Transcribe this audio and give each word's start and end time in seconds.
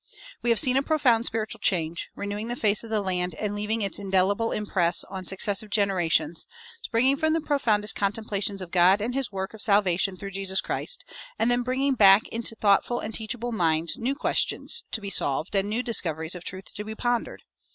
We 0.41 0.49
have 0.49 0.57
seen 0.59 0.77
a 0.77 0.81
profound 0.81 1.27
spiritual 1.27 1.59
change, 1.59 2.09
renewing 2.15 2.47
the 2.47 2.55
face 2.55 2.83
of 2.83 2.89
the 2.89 3.01
land 3.03 3.35
and 3.35 3.53
leaving 3.53 3.83
its 3.83 3.99
indelible 3.99 4.51
impress 4.51 5.03
on 5.03 5.27
successive 5.27 5.69
generations, 5.69 6.47
springing 6.81 7.17
from 7.17 7.33
the 7.33 7.39
profoundest 7.39 7.95
contemplations 7.95 8.63
of 8.63 8.71
God 8.71 8.99
and 8.99 9.13
his 9.13 9.31
work 9.31 9.53
of 9.53 9.61
salvation 9.61 10.17
through 10.17 10.31
Jesus 10.31 10.59
Christ, 10.59 11.05
and 11.37 11.51
then 11.51 11.61
bringing 11.61 11.93
back 11.93 12.27
into 12.29 12.55
thoughtful 12.55 12.99
and 12.99 13.13
teachable 13.13 13.51
minds 13.51 13.95
new 13.95 14.15
questions 14.15 14.83
to 14.91 15.01
be 15.01 15.11
solved 15.11 15.53
and 15.53 15.69
new 15.69 15.83
discoveries 15.83 16.33
of 16.33 16.43
truth 16.43 16.73
to 16.73 16.83
be 16.83 16.95
pondered. 16.95 17.43